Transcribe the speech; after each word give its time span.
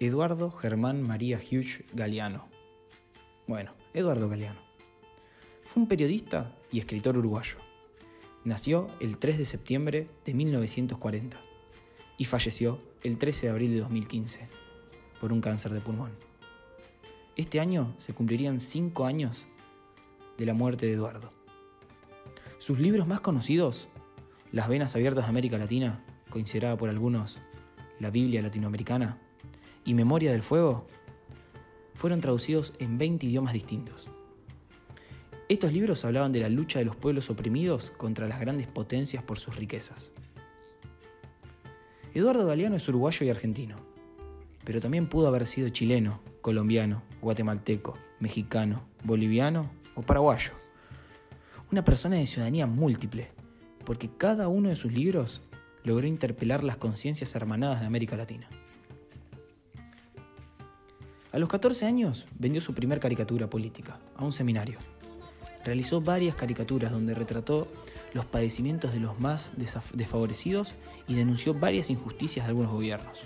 Eduardo 0.00 0.52
Germán 0.52 1.02
María 1.02 1.38
Hughes 1.38 1.82
Galeano. 1.92 2.46
Bueno, 3.48 3.74
Eduardo 3.92 4.28
Galeano. 4.28 4.60
Fue 5.64 5.82
un 5.82 5.88
periodista 5.88 6.54
y 6.70 6.78
escritor 6.78 7.18
uruguayo. 7.18 7.56
Nació 8.44 8.90
el 9.00 9.18
3 9.18 9.38
de 9.38 9.44
septiembre 9.44 10.08
de 10.24 10.34
1940 10.34 11.40
y 12.16 12.26
falleció 12.26 12.78
el 13.02 13.18
13 13.18 13.46
de 13.46 13.50
abril 13.50 13.72
de 13.72 13.80
2015 13.80 14.48
por 15.20 15.32
un 15.32 15.40
cáncer 15.40 15.72
de 15.72 15.80
pulmón. 15.80 16.12
Este 17.34 17.58
año 17.58 17.92
se 17.98 18.14
cumplirían 18.14 18.60
cinco 18.60 19.04
años 19.04 19.48
de 20.36 20.46
la 20.46 20.54
muerte 20.54 20.86
de 20.86 20.92
Eduardo. 20.92 21.30
Sus 22.58 22.78
libros 22.78 23.08
más 23.08 23.18
conocidos, 23.18 23.88
Las 24.52 24.68
Venas 24.68 24.94
Abiertas 24.94 25.24
de 25.24 25.30
América 25.30 25.58
Latina, 25.58 26.04
considerada 26.30 26.76
por 26.76 26.88
algunos 26.88 27.40
la 27.98 28.10
Biblia 28.10 28.42
latinoamericana, 28.42 29.20
y 29.88 29.94
Memoria 29.94 30.32
del 30.32 30.42
Fuego, 30.42 30.86
fueron 31.94 32.20
traducidos 32.20 32.74
en 32.78 32.98
20 32.98 33.24
idiomas 33.24 33.54
distintos. 33.54 34.10
Estos 35.48 35.72
libros 35.72 36.04
hablaban 36.04 36.30
de 36.30 36.40
la 36.40 36.50
lucha 36.50 36.78
de 36.78 36.84
los 36.84 36.94
pueblos 36.94 37.30
oprimidos 37.30 37.90
contra 37.96 38.28
las 38.28 38.38
grandes 38.38 38.66
potencias 38.66 39.22
por 39.22 39.38
sus 39.38 39.56
riquezas. 39.56 40.12
Eduardo 42.12 42.46
Galeano 42.46 42.76
es 42.76 42.86
uruguayo 42.86 43.24
y 43.24 43.30
argentino, 43.30 43.76
pero 44.62 44.78
también 44.82 45.08
pudo 45.08 45.26
haber 45.26 45.46
sido 45.46 45.70
chileno, 45.70 46.20
colombiano, 46.42 47.02
guatemalteco, 47.22 47.94
mexicano, 48.20 48.82
boliviano 49.04 49.70
o 49.94 50.02
paraguayo. 50.02 50.52
Una 51.72 51.82
persona 51.82 52.16
de 52.16 52.26
ciudadanía 52.26 52.66
múltiple, 52.66 53.28
porque 53.86 54.10
cada 54.18 54.48
uno 54.48 54.68
de 54.68 54.76
sus 54.76 54.92
libros 54.92 55.40
logró 55.82 56.06
interpelar 56.06 56.62
las 56.62 56.76
conciencias 56.76 57.34
hermanadas 57.34 57.80
de 57.80 57.86
América 57.86 58.18
Latina. 58.18 58.50
A 61.30 61.38
los 61.38 61.48
14 61.50 61.84
años 61.84 62.26
vendió 62.38 62.60
su 62.60 62.72
primer 62.74 63.00
caricatura 63.00 63.50
política 63.50 63.98
a 64.16 64.24
un 64.24 64.32
seminario. 64.32 64.78
Realizó 65.64 66.00
varias 66.00 66.34
caricaturas 66.34 66.90
donde 66.90 67.14
retrató 67.14 67.68
los 68.14 68.24
padecimientos 68.24 68.92
de 68.92 69.00
los 69.00 69.20
más 69.20 69.52
desfavorecidos 69.92 70.74
y 71.06 71.14
denunció 71.14 71.52
varias 71.52 71.90
injusticias 71.90 72.46
de 72.46 72.50
algunos 72.50 72.72
gobiernos. 72.72 73.24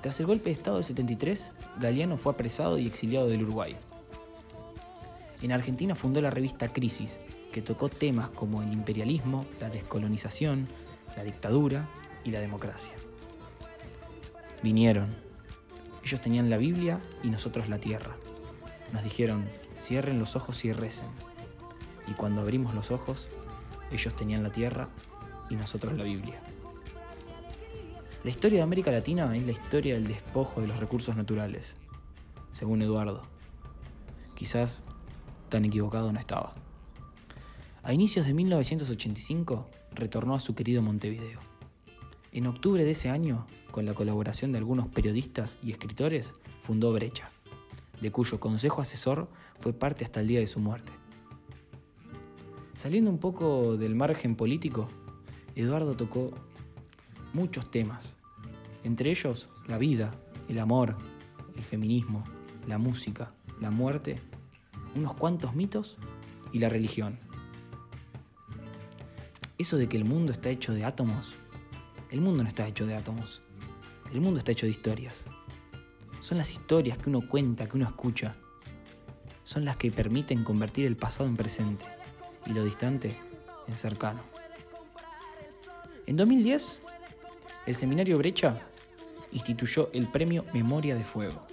Tras 0.00 0.18
el 0.20 0.26
golpe 0.26 0.46
de 0.46 0.52
Estado 0.52 0.76
del 0.78 0.84
73, 0.84 1.52
Galeano 1.78 2.16
fue 2.16 2.32
apresado 2.32 2.78
y 2.78 2.86
exiliado 2.86 3.28
del 3.28 3.42
Uruguay. 3.42 3.76
En 5.42 5.52
Argentina 5.52 5.94
fundó 5.94 6.22
la 6.22 6.30
revista 6.30 6.68
Crisis, 6.68 7.18
que 7.52 7.60
tocó 7.60 7.90
temas 7.90 8.30
como 8.30 8.62
el 8.62 8.72
imperialismo, 8.72 9.44
la 9.60 9.68
descolonización, 9.68 10.66
la 11.16 11.24
dictadura 11.24 11.86
y 12.24 12.30
la 12.30 12.40
democracia. 12.40 12.92
Vinieron, 14.62 15.08
ellos 16.04 16.20
tenían 16.20 16.50
la 16.50 16.56
Biblia 16.56 17.00
y 17.22 17.30
nosotros 17.30 17.68
la 17.68 17.78
tierra. 17.78 18.16
Nos 18.92 19.04
dijeron, 19.04 19.48
cierren 19.76 20.18
los 20.18 20.36
ojos 20.36 20.64
y 20.64 20.72
recen. 20.72 21.08
Y 22.08 22.12
cuando 22.12 22.40
abrimos 22.40 22.74
los 22.74 22.90
ojos, 22.90 23.28
ellos 23.90 24.14
tenían 24.16 24.42
la 24.42 24.50
tierra 24.50 24.88
y 25.48 25.56
nosotros 25.56 25.94
la 25.94 26.04
Biblia. 26.04 26.40
La 28.24 28.30
historia 28.30 28.58
de 28.58 28.62
América 28.62 28.90
Latina 28.90 29.34
es 29.36 29.44
la 29.44 29.52
historia 29.52 29.94
del 29.94 30.06
despojo 30.06 30.60
de 30.60 30.68
los 30.68 30.78
recursos 30.78 31.16
naturales, 31.16 31.74
según 32.52 32.82
Eduardo. 32.82 33.22
Quizás 34.34 34.84
tan 35.48 35.64
equivocado 35.64 36.12
no 36.12 36.18
estaba. 36.18 36.54
A 37.82 37.92
inicios 37.92 38.26
de 38.26 38.34
1985 38.34 39.68
retornó 39.92 40.34
a 40.34 40.40
su 40.40 40.54
querido 40.54 40.82
Montevideo. 40.82 41.51
En 42.32 42.46
octubre 42.46 42.82
de 42.82 42.92
ese 42.92 43.10
año 43.10 43.46
con 43.70 43.84
la 43.84 43.92
colaboración 43.92 44.52
de 44.52 44.58
algunos 44.58 44.88
periodistas 44.88 45.58
y 45.62 45.70
escritores, 45.70 46.32
fundó 46.62 46.92
Brecha, 46.92 47.30
de 48.00 48.10
cuyo 48.10 48.40
consejo 48.40 48.80
asesor 48.80 49.28
fue 49.58 49.72
parte 49.72 50.04
hasta 50.04 50.20
el 50.20 50.28
día 50.28 50.40
de 50.40 50.46
su 50.46 50.58
muerte. 50.58 50.92
Saliendo 52.76 53.10
un 53.10 53.18
poco 53.18 53.76
del 53.76 53.94
margen 53.94 54.34
político, 54.34 54.88
Eduardo 55.56 55.94
tocó 55.94 56.32
muchos 57.34 57.70
temas, 57.70 58.16
entre 58.82 59.10
ellos 59.10 59.48
la 59.66 59.76
vida, 59.76 60.10
el 60.48 60.58
amor, 60.58 60.96
el 61.54 61.62
feminismo, 61.62 62.24
la 62.66 62.78
música, 62.78 63.34
la 63.60 63.70
muerte, 63.70 64.20
unos 64.94 65.14
cuantos 65.14 65.54
mitos 65.54 65.98
y 66.52 66.60
la 66.60 66.68
religión. 66.68 67.18
Eso 69.58 69.76
de 69.76 69.88
que 69.88 69.96
el 69.96 70.04
mundo 70.04 70.32
está 70.32 70.50
hecho 70.50 70.72
de 70.72 70.84
átomos, 70.84 71.34
el 72.12 72.20
mundo 72.20 72.42
no 72.42 72.48
está 72.48 72.68
hecho 72.68 72.86
de 72.86 72.94
átomos. 72.94 73.40
El 74.12 74.20
mundo 74.20 74.38
está 74.38 74.52
hecho 74.52 74.66
de 74.66 74.72
historias. 74.72 75.24
Son 76.20 76.36
las 76.36 76.52
historias 76.52 76.98
que 76.98 77.08
uno 77.08 77.26
cuenta, 77.26 77.66
que 77.66 77.76
uno 77.78 77.86
escucha. 77.86 78.36
Son 79.44 79.64
las 79.64 79.78
que 79.78 79.90
permiten 79.90 80.44
convertir 80.44 80.84
el 80.84 80.96
pasado 80.96 81.26
en 81.26 81.36
presente 81.36 81.86
y 82.44 82.50
lo 82.50 82.64
distante 82.64 83.16
en 83.66 83.76
cercano. 83.78 84.20
En 86.06 86.16
2010, 86.16 86.82
el 87.64 87.74
seminario 87.74 88.18
Brecha 88.18 88.60
instituyó 89.32 89.88
el 89.94 90.06
premio 90.06 90.44
Memoria 90.52 90.94
de 90.94 91.04
Fuego, 91.04 91.46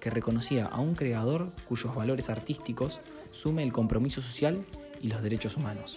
que 0.00 0.10
reconocía 0.10 0.66
a 0.66 0.80
un 0.80 0.94
creador 0.94 1.50
cuyos 1.66 1.94
valores 1.94 2.28
artísticos 2.28 3.00
sume 3.32 3.62
el 3.62 3.72
compromiso 3.72 4.20
social 4.20 4.66
y 5.00 5.08
los 5.08 5.22
derechos 5.22 5.56
humanos. 5.56 5.96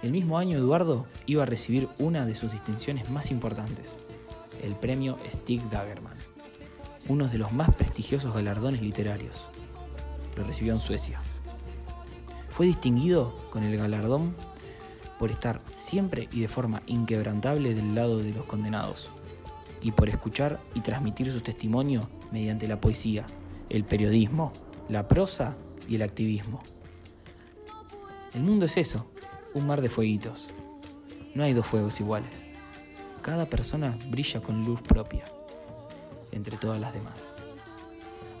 El 0.00 0.12
mismo 0.12 0.38
año 0.38 0.56
Eduardo 0.56 1.06
iba 1.26 1.42
a 1.42 1.46
recibir 1.46 1.88
una 1.98 2.24
de 2.24 2.36
sus 2.36 2.52
distinciones 2.52 3.10
más 3.10 3.32
importantes, 3.32 3.96
el 4.62 4.76
premio 4.76 5.16
Stig 5.28 5.68
Dagerman, 5.70 6.16
uno 7.08 7.26
de 7.26 7.38
los 7.38 7.50
más 7.50 7.74
prestigiosos 7.74 8.32
galardones 8.32 8.80
literarios. 8.80 9.48
Lo 10.36 10.44
recibió 10.44 10.72
en 10.72 10.78
Suecia. 10.78 11.20
Fue 12.48 12.66
distinguido 12.66 13.36
con 13.50 13.64
el 13.64 13.76
galardón 13.76 14.36
por 15.18 15.32
estar 15.32 15.60
siempre 15.74 16.28
y 16.30 16.42
de 16.42 16.48
forma 16.48 16.82
inquebrantable 16.86 17.74
del 17.74 17.96
lado 17.96 18.18
de 18.18 18.30
los 18.30 18.46
condenados, 18.46 19.10
y 19.82 19.90
por 19.90 20.08
escuchar 20.08 20.60
y 20.74 20.80
transmitir 20.80 21.32
su 21.32 21.40
testimonio 21.40 22.08
mediante 22.30 22.68
la 22.68 22.80
poesía, 22.80 23.26
el 23.68 23.84
periodismo, 23.84 24.52
la 24.88 25.08
prosa 25.08 25.56
y 25.88 25.96
el 25.96 26.02
activismo. 26.02 26.62
El 28.32 28.42
mundo 28.42 28.66
es 28.66 28.76
eso, 28.76 29.10
un 29.54 29.66
mar 29.66 29.80
de 29.80 29.88
fueguitos. 29.88 30.48
No 31.34 31.44
hay 31.44 31.52
dos 31.52 31.66
fuegos 31.66 32.00
iguales. 32.00 32.30
Cada 33.22 33.46
persona 33.46 33.96
brilla 34.08 34.40
con 34.40 34.64
luz 34.64 34.80
propia, 34.80 35.24
entre 36.32 36.56
todas 36.56 36.80
las 36.80 36.92
demás. 36.92 37.28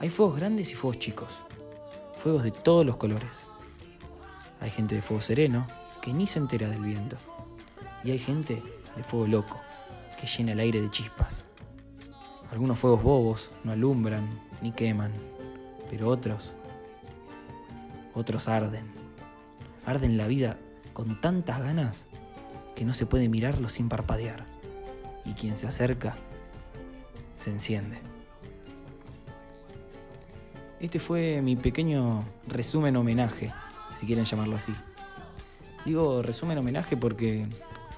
Hay 0.00 0.08
fuegos 0.08 0.36
grandes 0.36 0.72
y 0.72 0.74
fuegos 0.74 0.98
chicos, 0.98 1.28
fuegos 2.22 2.42
de 2.42 2.50
todos 2.50 2.86
los 2.86 2.96
colores. 2.96 3.42
Hay 4.60 4.70
gente 4.70 4.94
de 4.94 5.02
fuego 5.02 5.20
sereno 5.20 5.66
que 6.00 6.12
ni 6.12 6.26
se 6.26 6.38
entera 6.38 6.68
del 6.68 6.82
viento. 6.82 7.16
Y 8.04 8.12
hay 8.12 8.18
gente 8.18 8.62
de 8.96 9.02
fuego 9.02 9.26
loco 9.26 9.58
que 10.20 10.26
llena 10.26 10.52
el 10.52 10.60
aire 10.60 10.80
de 10.80 10.90
chispas. 10.90 11.44
Algunos 12.50 12.78
fuegos 12.78 13.02
bobos 13.02 13.50
no 13.64 13.72
alumbran 13.72 14.40
ni 14.62 14.72
queman, 14.72 15.12
pero 15.90 16.08
otros, 16.08 16.54
otros 18.14 18.48
arden. 18.48 18.86
Arden 19.84 20.16
la 20.16 20.26
vida 20.26 20.58
con 20.98 21.20
tantas 21.20 21.60
ganas 21.60 22.08
que 22.74 22.84
no 22.84 22.92
se 22.92 23.06
puede 23.06 23.28
mirarlo 23.28 23.68
sin 23.68 23.88
parpadear. 23.88 24.44
Y 25.24 25.34
quien 25.34 25.56
se 25.56 25.68
acerca, 25.68 26.16
se 27.36 27.52
enciende. 27.52 28.00
Este 30.80 30.98
fue 30.98 31.40
mi 31.40 31.54
pequeño 31.54 32.24
resumen 32.48 32.96
homenaje, 32.96 33.54
si 33.92 34.06
quieren 34.06 34.24
llamarlo 34.24 34.56
así. 34.56 34.74
Digo 35.84 36.20
resumen 36.20 36.58
homenaje 36.58 36.96
porque 36.96 37.46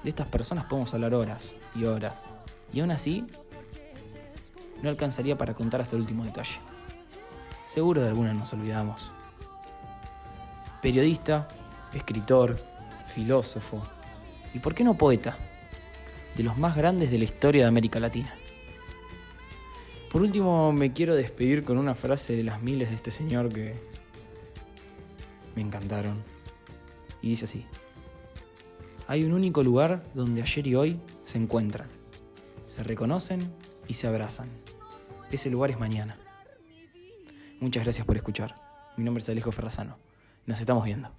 de 0.03 0.09
estas 0.09 0.27
personas 0.27 0.65
podemos 0.65 0.93
hablar 0.93 1.15
horas 1.15 1.55
y 1.73 1.85
horas. 1.85 2.13
Y 2.71 2.81
aún 2.81 2.91
así, 2.91 3.25
no 4.83 4.89
alcanzaría 4.89 5.39
para 5.39 5.55
contar 5.55 5.81
hasta 5.81 5.95
el 5.95 6.03
último 6.03 6.23
detalle. 6.23 6.59
Seguro 7.65 8.03
de 8.03 8.09
alguna 8.09 8.35
nos 8.35 8.53
olvidamos. 8.53 9.11
Periodista, 10.83 11.47
escritor, 11.93 12.70
filósofo 13.11 13.81
y, 14.53 14.59
por 14.59 14.73
qué 14.73 14.83
no, 14.83 14.97
poeta, 14.97 15.37
de 16.35 16.43
los 16.43 16.57
más 16.57 16.75
grandes 16.75 17.11
de 17.11 17.17
la 17.17 17.23
historia 17.23 17.63
de 17.63 17.67
América 17.67 17.99
Latina. 17.99 18.35
Por 20.11 20.21
último, 20.21 20.73
me 20.73 20.91
quiero 20.91 21.15
despedir 21.15 21.63
con 21.63 21.77
una 21.77 21.95
frase 21.95 22.35
de 22.35 22.43
las 22.43 22.61
miles 22.61 22.89
de 22.89 22.95
este 22.95 23.11
señor 23.11 23.51
que 23.51 23.75
me 25.55 25.61
encantaron. 25.61 26.21
Y 27.21 27.29
dice 27.29 27.45
así, 27.45 27.65
hay 29.07 29.23
un 29.23 29.33
único 29.33 29.63
lugar 29.63 30.03
donde 30.13 30.41
ayer 30.41 30.67
y 30.67 30.75
hoy 30.75 30.99
se 31.23 31.37
encuentran, 31.37 31.87
se 32.67 32.83
reconocen 32.83 33.53
y 33.87 33.93
se 33.93 34.07
abrazan. 34.07 34.49
Ese 35.31 35.49
lugar 35.49 35.71
es 35.71 35.79
mañana. 35.79 36.17
Muchas 37.59 37.83
gracias 37.83 38.05
por 38.05 38.17
escuchar. 38.17 38.55
Mi 38.97 39.03
nombre 39.03 39.21
es 39.21 39.29
Alejo 39.29 39.51
Ferrazano. 39.51 39.97
Nos 40.45 40.59
estamos 40.59 40.83
viendo. 40.83 41.11